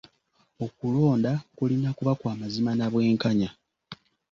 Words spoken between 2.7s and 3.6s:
na bwenkanya.